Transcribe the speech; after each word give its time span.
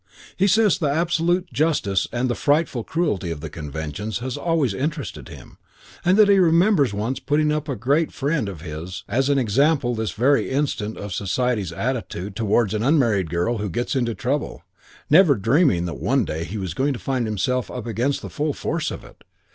He 0.35 0.47
says 0.47 0.79
the 0.79 0.89
absolute 0.89 1.53
justice 1.53 2.07
and 2.11 2.27
the 2.27 2.33
frightful 2.33 2.83
cruelty 2.83 3.29
of 3.29 3.39
conventions 3.51 4.17
has 4.17 4.35
always 4.35 4.73
interested 4.73 5.29
him, 5.29 5.59
and 6.03 6.17
that 6.17 6.27
he 6.27 6.39
remembers 6.39 6.91
once 6.91 7.19
putting 7.19 7.51
up 7.51 7.65
to 7.65 7.73
a 7.73 7.75
great 7.75 8.11
friend 8.11 8.49
of 8.49 8.61
his 8.61 9.03
as 9.07 9.29
an 9.29 9.37
example 9.37 9.93
this 9.93 10.09
very 10.13 10.49
instance 10.49 10.97
of 10.97 11.13
society's 11.13 11.71
attitude 11.71 12.35
towards 12.35 12.73
an 12.73 12.81
unmarried 12.81 13.29
girl 13.29 13.59
who 13.59 13.69
gets 13.69 13.95
into 13.95 14.15
trouble, 14.15 14.63
never 15.07 15.35
dreaming 15.35 15.85
that 15.85 15.99
one 15.99 16.25
day 16.25 16.45
he 16.45 16.57
was 16.57 16.73
going 16.73 16.93
to 16.93 16.97
find 16.99 17.27
himself 17.27 17.69
up 17.69 17.85
against 17.85 18.23
the 18.23 18.29
full 18.31 18.53
force 18.53 18.89
of 18.89 19.03
it. 19.03 19.23